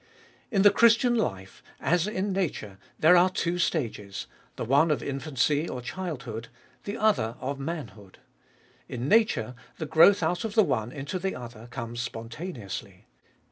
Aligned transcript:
In 0.49 0.63
the 0.63 0.71
Christian 0.71 1.13
life, 1.13 1.61
as 1.79 2.07
in 2.07 2.33
nature, 2.33 2.79
there 2.97 3.15
are 3.15 3.29
two 3.29 3.59
stages, 3.59 4.25
the 4.55 4.65
one 4.65 4.89
of 4.89 5.03
infancy 5.03 5.69
or 5.69 5.79
childhood, 5.79 6.47
the 6.85 6.97
other 6.97 7.35
of 7.39 7.59
manhood. 7.59 8.17
In 8.89 9.07
nature 9.07 9.53
the 9.77 9.85
growth 9.85 10.23
out 10.23 10.43
of 10.43 10.55
the 10.55 10.63
one 10.63 10.91
into 10.91 11.19
the 11.19 11.35
other 11.35 11.67
comes 11.67 12.01
spontaneously. 12.01 13.05